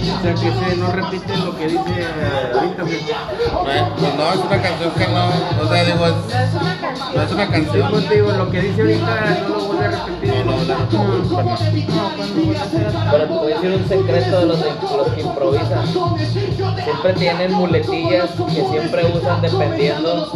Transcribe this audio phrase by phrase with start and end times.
[0.00, 2.82] O sea que ese no repite lo que dice eh, ahorita.
[2.82, 3.00] güey.
[3.64, 5.28] Bueno, Pues no, es una canción que no,
[5.62, 6.14] o sea, digo, es,
[7.14, 7.90] no es una canción.
[7.90, 10.44] pues digo, lo que dice ahorita no lo vuelve a repetir.
[10.46, 13.10] No, no, no, pues no.
[13.10, 15.86] Pero te voy a decir un secreto de los, de- los que improvisan.
[16.84, 20.26] Siempre tienen muletillas que siempre usan dependiendo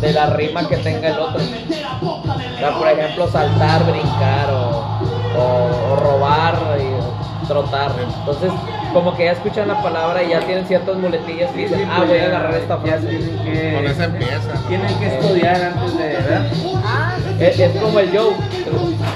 [0.00, 1.40] de la rima que tenga el otro.
[1.40, 4.84] O sea, por ejemplo, saltar, brincar o,
[5.36, 7.92] o- o robar y trotar.
[8.18, 8.50] Entonces,
[8.92, 12.18] como que ya escuchan la palabra y ya tienen ciertas muletillas que dicen, ah, voy
[12.18, 13.06] a agarrar esta frase.
[13.06, 14.52] tienen que, Con esa empieza.
[14.68, 16.46] tienen que estudiar antes de, ¿verdad?
[17.40, 18.12] Es, es como el.
[18.12, 18.32] Yo,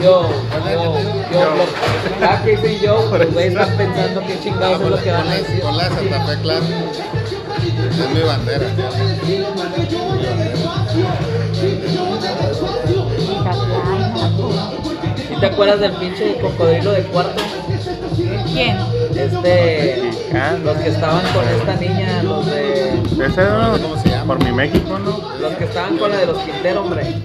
[0.02, 0.28] yo,
[0.62, 5.12] yo, lo- cada que dicen yo, los güeyes están pensando qué chingados es lo que
[5.12, 5.60] van a decir.
[5.60, 6.64] con la Santa Fe, claro.
[7.90, 8.66] Es mi bandera.
[15.28, 17.42] ¿Sí te acuerdas del pinche cocodrilo de cuarto?
[18.58, 18.76] ¿Quién?
[19.14, 20.10] Este,
[20.64, 22.88] los que estaban con esta niña, los de,
[23.24, 24.34] Ese no, ¿Cómo se llama?
[24.34, 25.38] por mi México, ¿no?
[25.38, 27.22] los que estaban con la de los Quintero, hombre.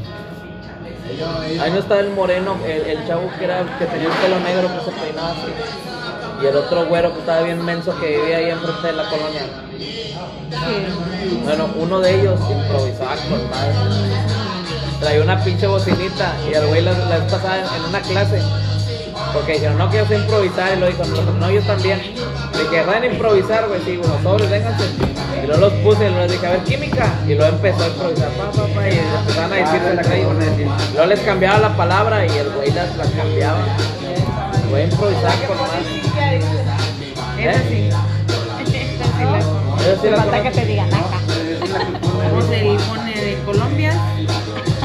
[1.59, 4.69] Ahí no estaba el moreno, el, el chavo que era, que tenía el pelo negro
[4.77, 6.43] que se peinaba así.
[6.43, 9.41] Y el otro güero que estaba bien menso que vivía ahí enfrente de la colonia.
[11.45, 13.73] Bueno, uno de ellos improvisaba con madre.
[14.99, 18.39] Traía una pinche bocinita y el güey la, la vez pasada en, en una clase.
[19.33, 20.77] Porque dijeron, no, que yo sé improvisar.
[20.77, 21.99] Y lo dijo, no, no, yo también.
[22.53, 23.81] Le dije, van a improvisar, güey.
[23.83, 24.85] Sí, unos sobres, vénganse.
[25.43, 27.13] Y luego los puse y luego les dije, a ver, química.
[27.27, 28.89] Y luego empezó a improvisar, pa, pa, pa.
[28.89, 30.25] Y empezaban a decirse la calle.
[30.93, 33.59] Luego les cambiaba la palabra y el güey las, las cambiaba.
[34.63, 35.69] El güey improvisaba con más.
[37.39, 37.89] Esa sí.
[39.79, 41.03] Esa sí falta que te digan acá.
[42.29, 43.93] ¿Cómo se pone de Colombia?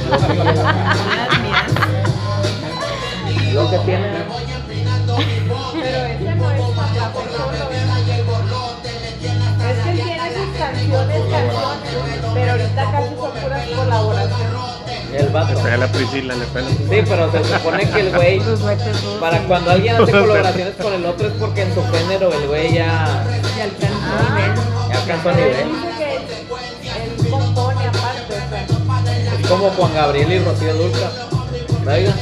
[3.58, 4.08] Lo que tiene.
[5.80, 7.64] Pero ese no es Santa Fe solo.
[9.68, 14.58] Es que él tiene sus canciones, canciones, pero ahorita casi son puras colaboraciones.
[15.12, 15.58] El vato.
[15.58, 16.68] Esa es la Priscila, le pela.
[16.68, 18.40] Sí, pero se supone que el güey,
[19.20, 22.74] para cuando alguien hace colaboraciones con el otro es porque en su género el güey
[22.74, 23.96] ya, Se alcanzó
[24.34, 24.52] nivel.
[24.90, 25.68] ya alcanzó nivel.
[25.72, 28.66] dice que él compone aparte, o sea.
[29.40, 31.10] Es como Juan Gabriel y Rocío Dulca.
[31.90, 32.14] Oiga.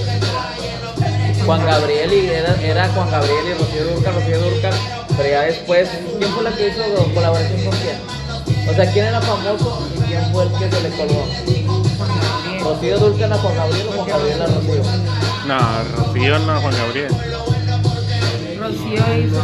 [1.47, 4.71] Juan Gabriel y era, era Juan Gabriel y Rocío Dulca, Rocío Dulca,
[5.17, 6.83] pero ya después, ¿quién fue la que hizo
[7.15, 8.69] colaboración con quién?
[8.69, 11.25] O sea, ¿quién era famoso y quién fue el que se le colgó?
[12.65, 14.83] ¿Rocío Dulca a Juan Gabriel o Juan Gabriel a Rocío?
[15.47, 15.59] No,
[15.97, 17.13] Rocío no, Juan Gabriel.
[18.59, 19.43] Rocío hizo.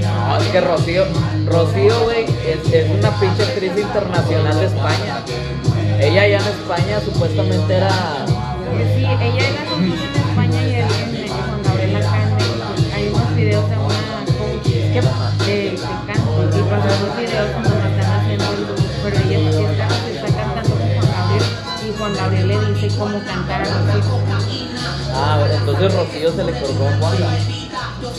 [0.00, 1.04] No, es que Rocío,
[1.44, 5.20] Rocío, güey, es, es una pinche actriz internacional de España.
[6.00, 7.90] Ella allá en España supuestamente era.
[8.96, 9.64] Sí, ella era
[14.94, 15.74] que,
[16.06, 18.44] canto y pues esos videos cuando me están haciendo
[19.02, 21.44] pero ella sí está, se está cantando con Juan Gabriel
[21.82, 24.20] y Juan Gabriel le dice cómo cantar a Rocío.
[25.12, 27.14] Ah, bueno, entonces Rocío se le colgó a Juan.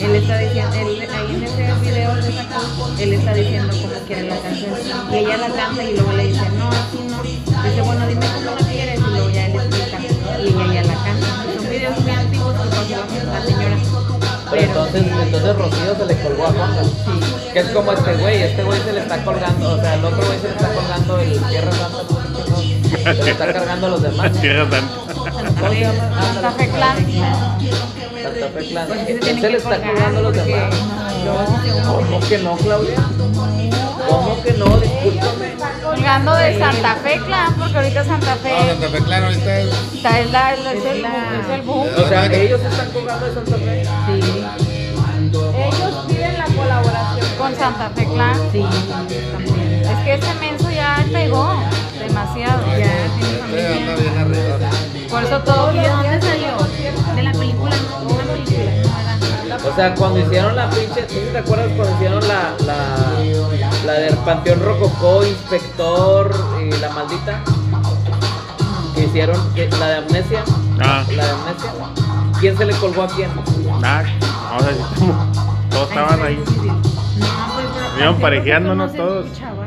[0.00, 4.06] Él está diciendo, él, ahí en ese video de esa coach, él está diciendo cómo
[4.06, 4.74] quiere la canción
[5.10, 7.22] y ella la canta y luego le dice, no, así no.
[7.22, 9.98] Dice, bueno, dime cómo la quieres y luego ya él explica
[10.40, 11.26] y ella ya la canta.
[11.56, 13.95] Son videos muy antiguos que pasó la señora.
[14.50, 16.70] Pero entonces, entonces Rocío se le colgó a Juan.
[17.52, 20.26] Que es como este güey, este güey se le está colgando, o sea, el otro
[20.26, 22.02] güey se le está colgando el Tierra Santa,
[22.48, 23.14] ¿no?
[23.14, 24.32] se le está cargando a los demás.
[24.40, 25.15] Tierra Santa.
[25.32, 26.22] ¿Cómo se llama?
[26.32, 26.96] Santa Fe Clan.
[28.22, 28.88] Santa Fe Clan.
[29.06, 30.74] Sí se le que está colgando a los demás.
[30.74, 31.70] sí.
[31.86, 32.96] ¿Cómo que no, Claudia?
[34.08, 34.78] ¿Cómo que no?
[34.78, 35.54] Discúlpame.
[35.82, 39.68] Colgando de Santa Fe Clan, porque ahorita Santa No, Fe Santa Fe, claro, ahorita es.
[39.94, 41.88] está es, la, es, el, es el boom.
[41.96, 43.82] O sea, ellos están colgando de Santa Fe.
[45.32, 47.26] Ellos piden la colaboración.
[47.38, 48.38] Con Santa Fe Clan.
[48.52, 48.64] Sí.
[49.82, 51.56] Es que ese menso ya pegó
[51.98, 52.62] demasiado.
[52.78, 53.06] Ya
[53.56, 54.70] Este anda
[55.24, 57.14] eso todo ¿Y de dónde salió?
[57.14, 59.56] De la película, no, una película, no era.
[59.72, 64.14] O sea, cuando hicieron la pinche, ¿tú te acuerdas cuando hicieron la, la, la del
[64.18, 66.30] Panteón Rococó, Inspector
[66.62, 67.40] y la maldita?
[68.94, 70.42] Que hicieron que- la de Amnesia,
[70.80, 71.70] Ah, la de Amnesia.
[72.40, 73.30] ¿Quién se le colgó a quién?
[73.80, 74.04] nada.
[74.56, 74.72] O sea,
[75.70, 76.36] todos estaban ahí.
[76.46, 78.20] Pues, Iban
[78.90, 79.26] se todos.
[79.26, 79.66] escuchaba.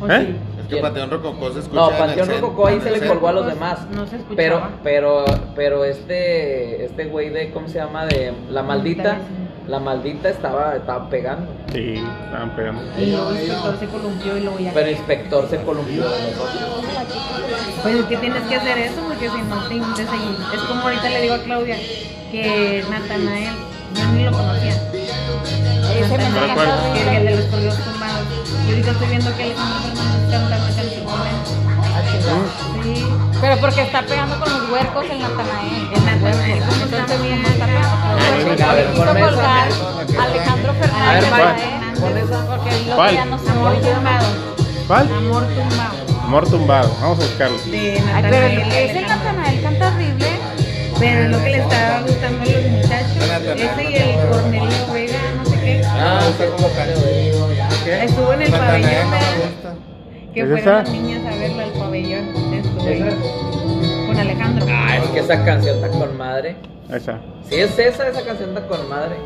[0.00, 0.36] ¿O ¿Eh?
[0.70, 1.80] Que Panteón Rococó se escucha.
[1.80, 3.86] No, Panteón Rococó ahí se le colgó a los demás.
[3.90, 4.36] No se escuchaba.
[4.36, 5.24] Pero, pero,
[5.54, 8.06] pero este, este güey de, ¿cómo se llama?
[8.06, 9.18] De La Maldita.
[9.68, 11.52] La maldita estaba, estaba pegando.
[11.72, 11.94] Sí,
[12.24, 12.82] estaban pegando.
[12.98, 14.72] Y el inspector se columpió y luego ya.
[14.74, 16.04] Pero el inspector se columpió.
[17.82, 20.36] Pues es que tienes que hacer eso porque si no te invites ahí.
[20.54, 21.76] Es como ahorita le digo a Claudia
[22.32, 23.54] que Natanael,
[23.94, 24.72] yo ni lo conocía.
[26.00, 28.26] Ese me el de los correos tumbados.
[28.66, 29.56] Y ahorita estoy viendo que él es
[33.60, 35.90] Porque está pegando con los huercos el Natanael.
[35.94, 37.44] El Natanael, ¿cómo está Entonces, bien?
[37.44, 39.30] está pegando con los Ah, huercos,
[40.06, 41.30] quiso Alejandro Fernández.
[42.00, 43.14] Porque el otro ¿Cuál?
[43.14, 44.26] ya no se Amor tumbado.
[44.86, 45.08] ¿Cuál?
[45.14, 46.20] Amor tumbado.
[46.24, 46.96] Amor tumbado.
[47.00, 47.58] Vamos a buscarlo.
[47.70, 49.02] Pero ese.
[49.02, 50.26] Natanael canta horrible.
[50.98, 53.16] Pero es lo que le estaba gustando a los muchachos.
[53.56, 55.82] Ese y el Cornelio Vega, no sé qué.
[55.86, 56.68] Ah, está como.
[57.86, 59.10] Estuvo en el pabellón.
[60.34, 62.26] Que ¿Es fueron las niñas a verla al pabellón.
[62.32, 63.49] Con
[64.30, 64.66] Alejandro.
[64.68, 66.56] Ah, es que esa canción está con madre.
[66.92, 67.18] Esa.
[67.48, 69.16] Si es esa, esa canción está con madre.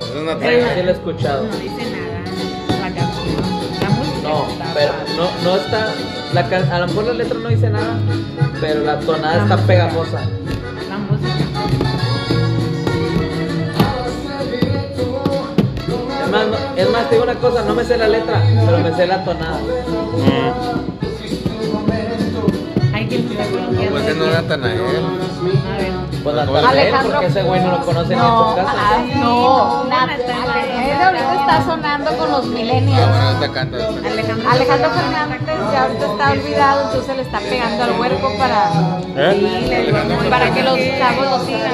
[0.00, 1.44] Es Sí, una sí la he escuchado.
[1.44, 3.36] No dice nada la canción.
[3.82, 4.44] La música No,
[4.74, 5.88] pero no, no está.
[6.34, 7.94] La, can- a lo mejor la letra no dice nada,
[8.60, 10.20] pero la tonada está pegajosa.
[10.88, 11.44] La música.
[16.24, 18.78] Es más, no- es más, te digo una cosa, no me sé la letra, pero
[18.78, 19.58] me sé la tonada.
[19.58, 20.77] Mm.
[24.10, 24.80] Ese no era Natanael.
[26.22, 26.34] Pues.
[26.36, 28.72] Natanael, Alejandro- porque ese güey no lo conoce ni en No, su casa.
[28.76, 30.90] ah, no, Natanael.
[30.90, 33.08] él ahorita está sonando con los Ah, millennials.
[33.08, 33.76] bueno, ahorita canta.
[33.76, 35.40] Alejandro, Alejandro Fernández
[35.72, 38.70] ya ahorita está olvidado, entonces le está pegando al huerco para,
[39.16, 39.92] ¿Eh?
[40.30, 41.72] para que los chavos lo sigan.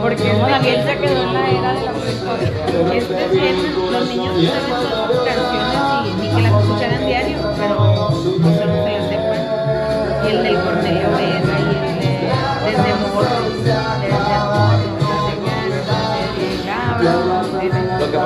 [0.00, 2.48] Porque es Daniel se quedó en la era de la prehistoria.
[2.94, 3.40] Es que sí,
[3.92, 4.40] los niños no
[4.76, 5.99] saben sus canciones y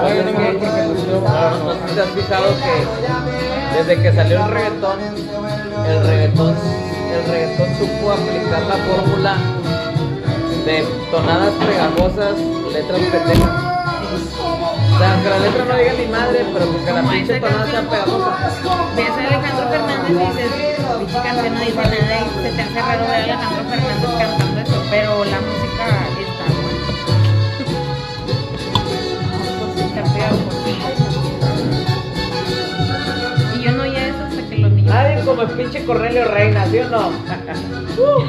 [0.04, 2.74] Lo que te has fijado que
[3.78, 6.54] desde que salió el reggaetón, el reggaetón,
[7.10, 9.36] el reggaetón supo aplicar la fórmula
[10.66, 12.34] de tonadas pegajosas,
[12.70, 13.50] letras pendejas.
[14.94, 17.82] O sea, que la letra no diga ni madre, pero que la pinche tonada sea
[17.88, 18.30] pegajosa.
[18.96, 20.50] Ves a Alejandro Fernández y dices,
[21.00, 24.13] dicha canción no dice nada y se te hace raro ver a Alejandro Fernández
[35.34, 37.10] como el pinche Cornelio Reina, ¿sí o no?
[37.96, 38.24] ¿Cómo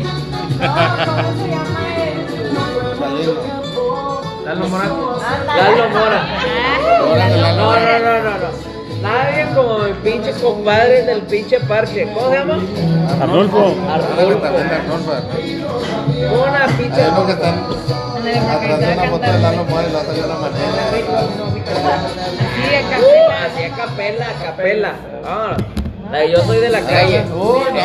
[1.37, 1.79] se llama
[4.45, 4.85] Lalo Mora.
[5.55, 6.21] Lalo Mora.
[7.55, 8.49] No, no, no, no, no.
[9.01, 12.07] Nadie como mi pinche compadre del pinche parche.
[12.11, 12.59] ¿Cómo se llama?
[13.21, 13.75] Arnulfo.
[13.87, 14.47] Arnulfo.
[16.33, 17.01] Una pinche.
[17.01, 17.55] Hay uno que están
[18.15, 19.51] Ándale, porque atrás de estaba una foto de cantando.
[19.51, 20.69] Lalo Mora y la otra de la manera.
[22.55, 23.45] Así, a capela.
[23.45, 24.93] Así a capela, a capela.
[25.23, 25.74] Vámonos.
[26.11, 27.25] La yo soy de la calle.
[27.33, 27.81] Uy, no.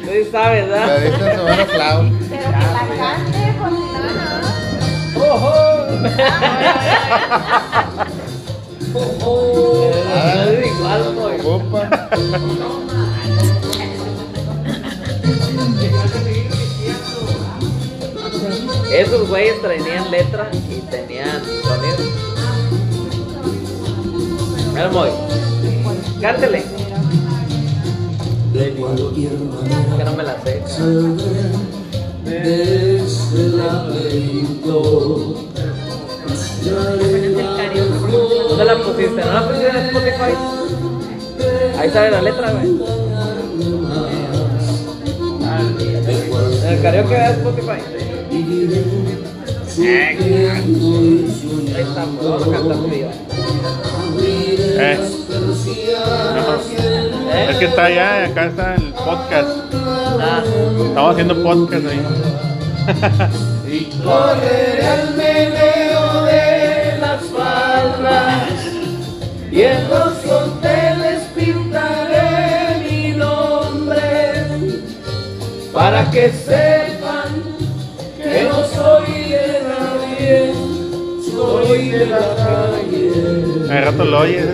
[0.00, 0.98] Tú sí sabes, ¿verdad?
[0.98, 3.72] Pero que la cante, pues
[8.92, 11.90] No es igual.
[18.92, 21.98] Esos güeyes tenían letra y tenían sonido.
[26.16, 26.36] Mira,
[28.60, 28.76] Moy.
[28.78, 29.96] Cántele.
[29.96, 30.62] Que no me la sé.
[38.48, 39.24] ¿Dónde la pusiste?
[39.24, 40.32] ¿No la pusiste en Spotify?
[41.78, 42.66] Ahí sale la letra, güey.
[46.62, 47.80] En el karaoke de Spotify.
[51.74, 53.08] Ahí está, vamos a cantar yo.
[54.82, 54.98] Eh.
[56.34, 56.79] No.
[57.32, 57.46] ¿Eh?
[57.50, 59.50] Es que está allá, acá está el podcast.
[59.72, 60.42] Ah,
[60.86, 62.02] Estamos haciendo podcast ahí.
[64.04, 68.50] correré al meneo de las faldas
[69.52, 74.00] y en los hoteles pintaré mi nombre
[75.72, 77.30] para que sepan
[78.22, 80.52] que no soy de nadie,
[81.30, 83.12] soy de la calle.
[83.70, 84.46] Al rato lo oyes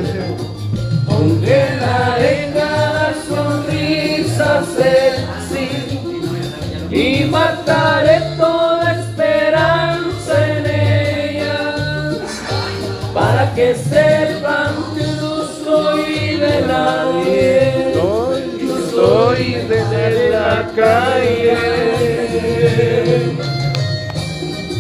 [20.77, 21.57] calle.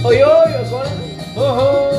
[0.04, 1.90] Oye, oye, ojo.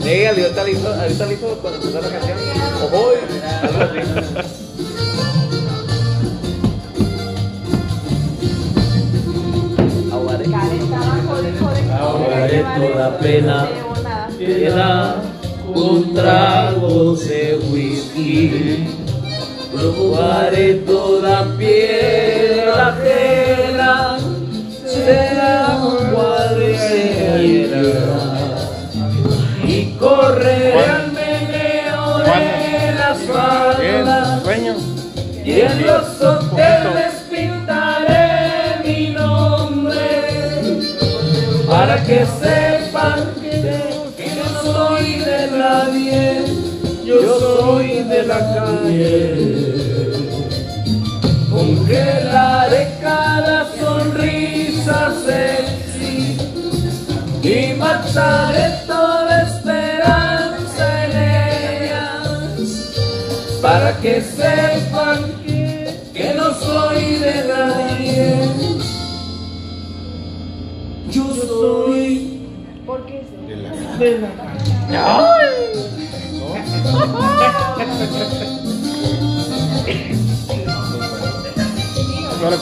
[0.00, 2.38] Sí, ahorita le hizo, ahorita hizo cuando empezó la canción.
[2.84, 3.12] Ojo,
[3.62, 3.98] algo así.
[12.02, 13.68] Jode, toda pena
[14.44, 15.16] queda
[15.66, 18.86] un trago de whisky.
[19.72, 24.18] Probaré toda piedra ajena,
[24.84, 25.78] será
[26.12, 27.82] cuadrera
[29.66, 34.42] y correré al meneo de las faldas.
[35.44, 40.10] Y en los hoteles pintaré mi nombre
[41.66, 42.61] para que sepan
[45.72, 46.44] nadie,
[47.04, 49.12] yo soy de la calle.
[51.50, 56.38] Congelaré cada sonrisa sexy
[57.42, 61.12] y mataré toda esperanza en
[61.50, 62.22] ellas
[63.60, 68.28] para que sepan que, no soy de nadie.
[71.10, 72.40] Yo soy
[72.86, 73.22] ¿Por qué?
[73.98, 74.30] de la
[75.04, 75.31] ¿Ahora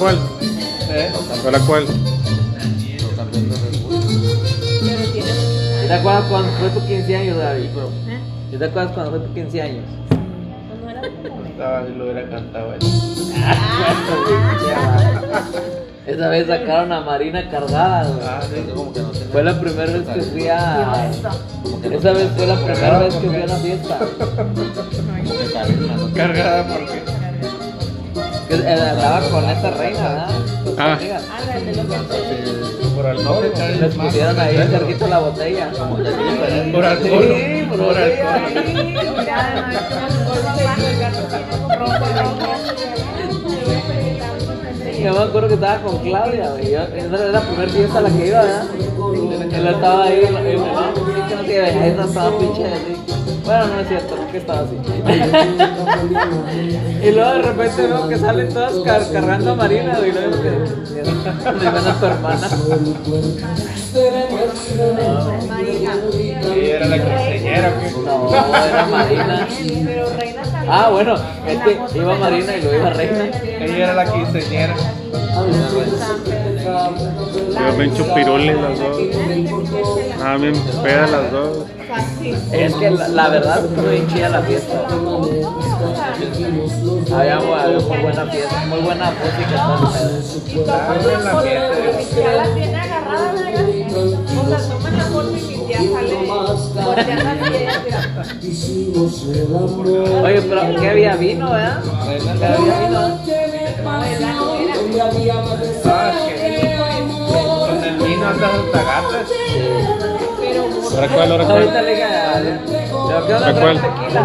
[0.01, 0.19] cuál?
[1.45, 1.85] ¿Ahora cuál?
[5.85, 7.71] ¿Y ¿Te acuerdas cuando fue tu 15 años, David?
[8.53, 9.85] ¿Y ¿Te acuerdas cuando fue tu 15 años?
[11.51, 12.81] Estaba si lo hubiera cantado él.
[16.11, 18.27] Esa vez sacaron a Marina cargada, güey.
[18.27, 19.13] Ah, sí, como que no.
[19.31, 21.09] Fue la primera vez que fui a.
[21.85, 23.99] Esa vez fue la primera vez que fui a una fiesta.
[26.17, 27.03] Cargada porque.
[28.49, 30.31] Que eh, andaba con esta reina, ¿verdad?
[30.79, 30.99] Ah.
[32.97, 33.53] Por alcohol.
[33.81, 35.71] Les pusieron ahí cerquito la botella.
[36.73, 37.25] Por alcohol.
[37.69, 37.79] Por
[41.79, 42.50] Por
[45.03, 46.75] Yo me acuerdo que estaba con Claudia, güey.
[46.75, 48.65] Esa era la primera fiesta a la que iba, ¿verdad?
[49.53, 50.35] Él estaba ahí, en- sí,
[51.29, 52.97] que no tiene estaba pinche así.
[53.45, 54.77] Bueno, no es cierto, que estaba así.
[57.03, 60.11] y luego de repente veo que salen todas car- cargando a Marina, güey.
[60.11, 62.49] Y luego que le ven a tu hermana.
[66.55, 67.91] Y era la quinceañera, ¿o qué?
[68.05, 68.31] No,
[68.65, 69.49] era Marina.
[70.73, 73.25] Ah, bueno, es que iba Marina y luego iba Reina.
[73.43, 74.77] Ella era la quinceañera.
[77.53, 78.97] Yo bien chupirules las dos.
[80.23, 81.59] Ah, bien pedas las dos.
[82.53, 84.87] Es que la, la verdad fue bien chida la fiesta.
[87.13, 89.67] Había, había muy buena fiesta, muy buena música.
[91.01, 92.37] todo el pedo.
[92.37, 93.33] la tiene agarrada.
[93.33, 96.20] O sea, toman la foto y mi tía sale
[100.23, 101.83] Oye, pero ¿qué había vino, verdad?
[101.83, 103.17] ¿Qué había vino?
[105.85, 106.77] Ah, que
[107.69, 109.27] con el vino andas hasta gatas.
[110.95, 111.33] ¿Ahora cuál?
[111.33, 111.85] ¿Ahora Ahorita cuál?
[111.85, 112.51] le dije, a- le
[112.85, 113.49] digo, ¿qué onda?
[113.49, 113.81] ¿A cuál?
[113.81, 114.23] Tequila.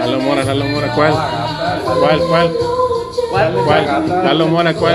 [0.00, 1.12] Lalo Mora, Lalo Mora, ¿cuál?
[2.00, 2.50] ¿Cuál, cuál?
[3.30, 3.52] ¿Cuál?
[3.64, 4.08] ¿Cuál?
[4.24, 4.94] Lalo Mora, ¿cuál?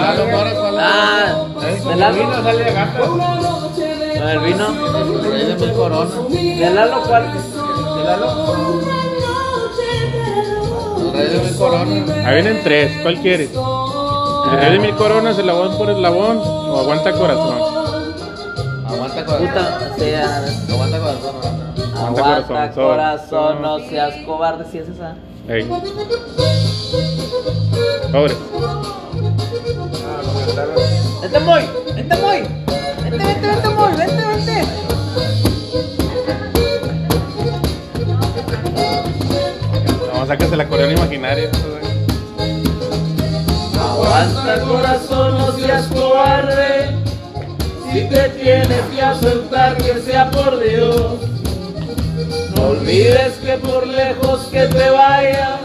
[0.80, 2.16] Ah, ¿de El Lalo?
[2.18, 3.10] vino sale de gatas.
[4.26, 4.68] No, el vino.
[5.30, 6.30] Rey de mil coronas.
[6.32, 7.32] ¿De Lalo cuál?
[7.32, 8.82] ¿De Lalo?
[11.14, 12.10] Rey de mil coronas.
[12.26, 13.52] Ahí vienen tres, ¿cuál quieres?
[13.52, 17.56] ¿El rey de mil coronas, eslabón por eslabón o aguanta corazón?
[18.88, 19.48] Aguanta corazón.
[19.48, 20.46] Puta, sea.
[20.70, 21.36] Aguanta corazón.
[21.96, 25.14] Aguanta corazón, corazón, no seas cobarde si es esa.
[25.48, 25.70] Ey.
[28.12, 28.34] Sobre.
[31.22, 31.62] Vente muy,
[31.96, 32.65] vente muy.
[33.46, 34.66] Vente, vente, vente muy, vente, vente.
[40.08, 41.50] Vamos a sacarse la corona imaginaria.
[43.80, 46.96] Aguanta corazón, no seas cobarde.
[47.92, 51.14] Si te tienes que aceptar que sea por Dios.
[52.56, 55.60] No olvides que por lejos que te vayas,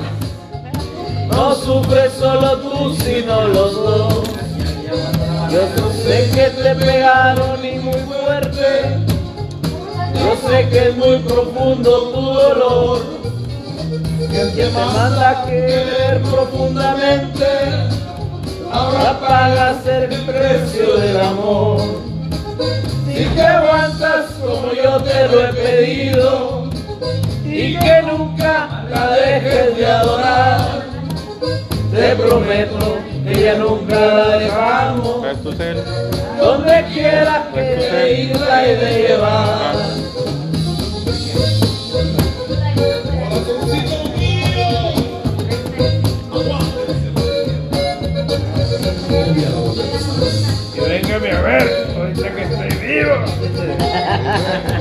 [1.28, 4.39] no sufres solo tú, sino los dos.
[5.50, 5.68] Yo
[6.04, 8.98] sé que te pegaron y muy fuerte.
[10.14, 13.00] Yo sé que es muy profundo tu dolor.
[14.30, 17.46] Que te manda a querer profundamente
[18.72, 21.80] ahora pagas el precio del amor.
[23.06, 26.70] Si te aguantas como yo te lo he pedido
[27.44, 30.84] y que nunca la dejes de adorar,
[31.92, 33.09] te prometo
[33.40, 35.42] gloria nunca la dejamos.
[35.42, 35.82] Tu ser.
[36.38, 39.76] Donde quiera que de ir la he de llevar.
[50.74, 53.14] Que venga a ver, ahorita que estoy vivo.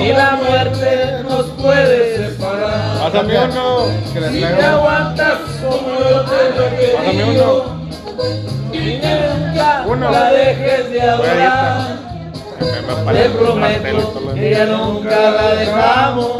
[0.00, 2.98] ni la muerte nos puede separar.
[3.02, 3.86] Pásame uno.
[4.12, 6.64] Si te aguantas como yo te lo
[6.96, 7.76] Pásame uno.
[8.72, 10.10] y nunca Uno.
[10.10, 11.96] la dejes de adorar.
[13.12, 16.32] Te prometo que ya nunca la dejamos.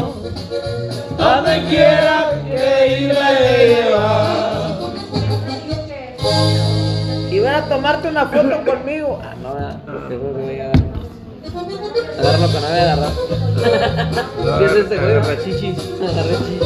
[1.17, 4.77] Donde quiera que ir la he de llevar.
[7.31, 9.19] Iban a tomarte una foto conmigo.
[9.23, 9.49] Ah, no,
[10.17, 10.66] voy a agarrar.
[12.19, 13.11] Agarra lo que no a agarrar.
[14.59, 15.11] ¿Qué es este güey?
[15.11, 15.77] Agarré chichis.
[15.77, 16.61] Chichis.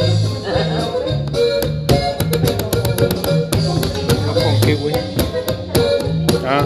[4.34, 4.94] ¿Con qué, güey?
[6.46, 6.64] Ah.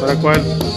[0.00, 0.67] ¿Para cuál?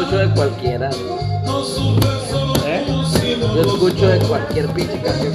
[0.00, 0.90] Escucho de cualquiera.
[2.66, 2.86] ¿Eh?
[3.54, 5.34] Yo escucho de cualquier pinche canción.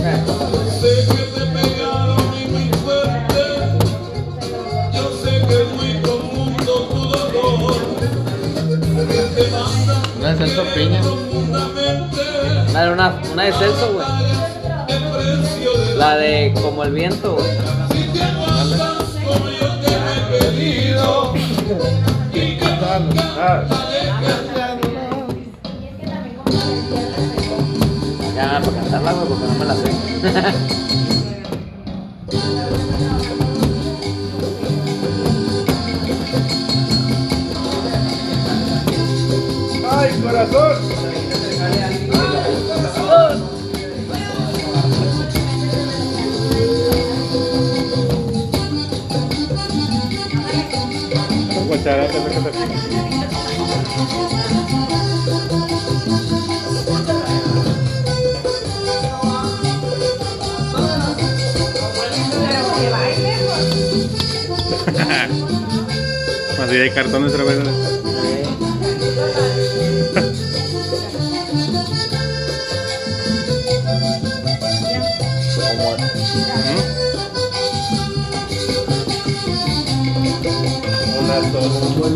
[10.18, 11.02] Una de Celso Piña.
[12.74, 14.08] Dale una, una de Celso, güey.
[15.98, 17.46] La de Como el viento, güey.
[23.36, 23.85] Ya,
[29.00, 29.92] güey, porque no me la sé.
[66.86, 67.64] de cartón de cerveza.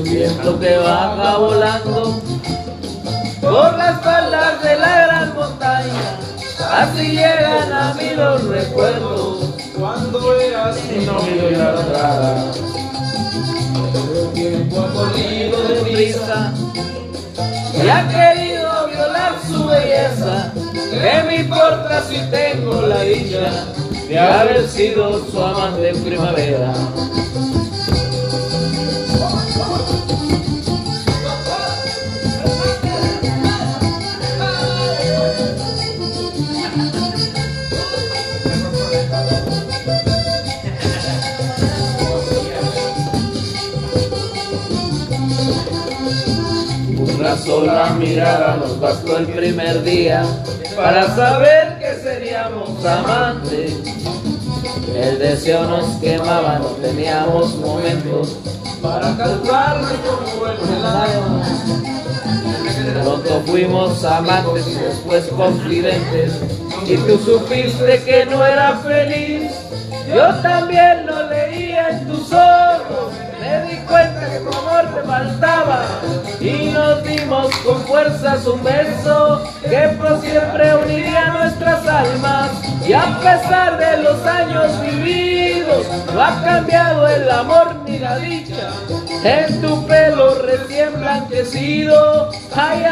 [0.03, 2.21] viento que baja volando
[3.41, 6.19] por las faldas de la gran montaña.
[6.71, 11.71] Así llegan a mí los recuerdos cuando eras mi novio y la
[14.69, 16.53] corrido de prisa
[17.83, 20.53] y ha querido violar su belleza.
[20.73, 23.65] ¿Qué me importa si tengo la dicha
[24.07, 26.73] de haber sido su amante primavera?
[47.59, 50.23] Una sola mirada nos bastó el primer día
[50.77, 53.73] para saber que seríamos amantes.
[54.95, 58.37] El deseo nos quemaba, no teníamos momentos
[58.81, 61.41] para calmarnos como el helado.
[63.03, 66.33] Pronto fuimos amantes y después confidentes.
[66.87, 69.51] Y tú supiste que no era feliz.
[70.07, 73.28] Yo también lo leía en tus ojos.
[73.89, 75.85] Cuenta que tu amor te faltaba.
[76.39, 82.51] Y nos dimos con fuerzas un beso que por siempre uniría nuestras almas.
[82.87, 88.69] Y a pesar de los años vividos, no ha cambiado el amor ni la dicha.
[89.23, 92.83] En tu pelo recién blanquecido hay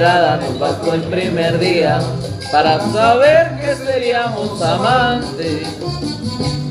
[0.00, 2.00] nos bastó el primer día
[2.50, 5.68] para saber que seríamos amantes.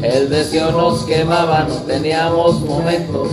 [0.02, 3.30] El deseo nos quemaba, no teníamos momentos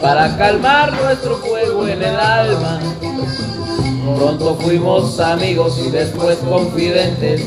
[0.00, 2.80] para calmar nuestro fuego en el alma.
[4.16, 7.42] Pronto fuimos amigos y después confidentes.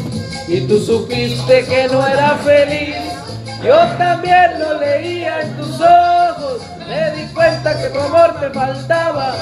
[0.47, 2.95] Y tú supiste que no era feliz.
[3.63, 6.12] Yo también lo leía en tus ojos.
[7.13, 9.34] Me di cuenta que tu amor te faltaba.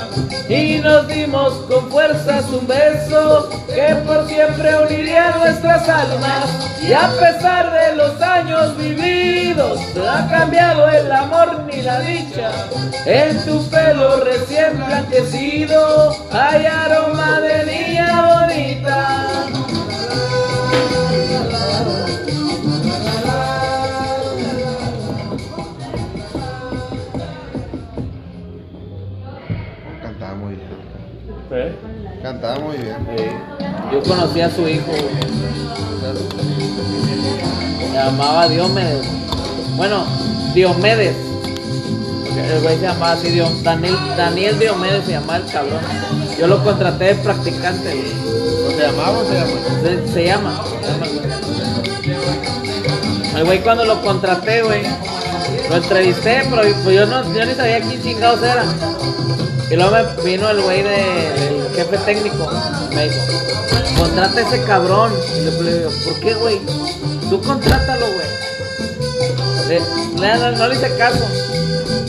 [0.49, 6.49] Y nos dimos con fuerzas un beso que por siempre uniría nuestras almas.
[6.81, 12.51] Y a pesar de los años vividos, no ha cambiado el amor ni la dicha.
[13.05, 19.20] En tu pelo recién blanquecido hay aroma de niña bonita.
[32.41, 32.95] Cantaba muy bien.
[33.91, 34.91] Yo conocí a su hijo.
[37.79, 39.05] Se llamaba Diomedes.
[39.75, 40.05] Bueno,
[40.55, 41.15] Diomedes.
[42.51, 45.81] El güey se llamaba así, Dio- Daniel, Daniel Diomedes se llamaba el cabrón.
[46.39, 48.13] Yo lo contraté de practicante, güey.
[48.63, 49.51] ¿No se llamaba o se llama?
[49.83, 50.63] Se, se llama.
[53.37, 53.59] el güey.
[53.61, 54.81] Cuando lo contraté, güey,
[55.69, 58.65] lo entrevisté, pero pues yo, no, yo ni sabía quién chingados era.
[59.69, 61.50] Y luego me vino el güey de-
[61.83, 62.49] jefe técnico.
[62.93, 63.25] Me dijo,
[63.97, 65.11] contrata a ese cabrón.
[65.37, 66.59] Y le le digo, ¿por qué, güey?
[67.29, 69.81] Tú contrátalo, güey.
[70.15, 71.25] No, no le hice caso.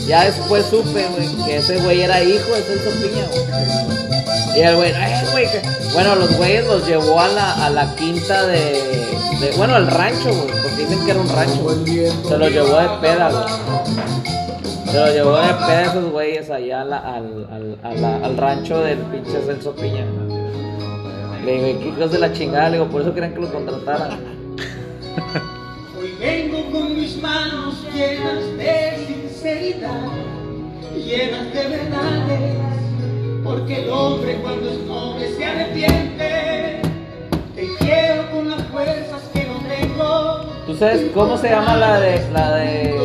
[0.05, 4.57] Ya después supe, güey, que ese güey era hijo de Celso Piña, güey.
[4.57, 5.61] Y el güey, "Ay, güey, que-".
[5.93, 8.59] bueno, los güeyes los llevó a la, a la quinta de,
[9.39, 11.75] de- bueno, al rancho, güey, porque dicen que era un rancho.
[12.27, 14.32] Se lo llevó de peda, güey.
[14.93, 18.37] Se lo llevó de peda esos güeyes allá a la- al, al, a la- al
[18.37, 20.05] rancho del pinche Celso Piña.
[21.43, 22.69] Le digo, ¿qué hijos de la chingada?
[22.69, 24.19] Le digo, por eso querían que lo contrataran.
[25.99, 30.11] Hoy vengo con mis manos llenas de sinceridad,
[30.95, 32.57] llenas de verdades,
[33.43, 36.81] porque el hombre cuando es noble se arrepiente.
[37.55, 42.29] Te quiero con las fuerzas que no tengo, ¿Tú sabes cómo se llama la de,
[42.31, 42.95] la de,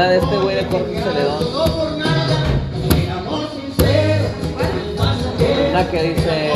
[0.00, 1.44] la de este güey de Jorge Celedón?
[5.70, 6.52] Una que dice,